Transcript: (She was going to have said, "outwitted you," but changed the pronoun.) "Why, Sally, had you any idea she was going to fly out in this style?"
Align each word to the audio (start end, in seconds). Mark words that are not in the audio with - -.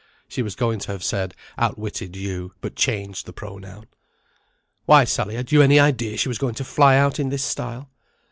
(She 0.27 0.41
was 0.41 0.55
going 0.55 0.79
to 0.79 0.93
have 0.93 1.03
said, 1.03 1.35
"outwitted 1.59 2.15
you," 2.15 2.55
but 2.59 2.75
changed 2.75 3.27
the 3.27 3.33
pronoun.) 3.33 3.85
"Why, 4.87 5.03
Sally, 5.03 5.35
had 5.35 5.51
you 5.51 5.61
any 5.61 5.79
idea 5.79 6.17
she 6.17 6.27
was 6.27 6.39
going 6.39 6.55
to 6.55 6.63
fly 6.63 6.97
out 6.97 7.19
in 7.19 7.29
this 7.29 7.43
style?" 7.43 7.87